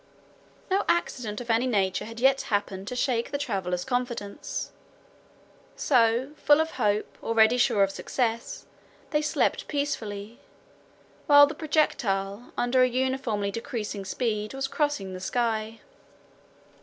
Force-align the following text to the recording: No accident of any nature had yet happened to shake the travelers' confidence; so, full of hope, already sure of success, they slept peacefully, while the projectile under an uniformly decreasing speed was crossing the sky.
No 0.71 0.83
accident 0.89 1.39
of 1.41 1.51
any 1.51 1.67
nature 1.67 2.05
had 2.05 2.19
yet 2.19 2.41
happened 2.49 2.87
to 2.87 2.95
shake 2.95 3.29
the 3.29 3.37
travelers' 3.37 3.85
confidence; 3.85 4.71
so, 5.75 6.31
full 6.37 6.59
of 6.59 6.71
hope, 6.71 7.19
already 7.21 7.55
sure 7.59 7.83
of 7.83 7.91
success, 7.91 8.65
they 9.11 9.21
slept 9.21 9.67
peacefully, 9.67 10.39
while 11.27 11.45
the 11.45 11.53
projectile 11.53 12.51
under 12.57 12.81
an 12.81 12.91
uniformly 12.93 13.51
decreasing 13.51 14.03
speed 14.03 14.55
was 14.55 14.67
crossing 14.67 15.13
the 15.13 15.19
sky. 15.19 15.81